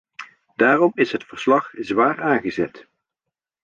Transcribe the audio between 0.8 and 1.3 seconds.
is het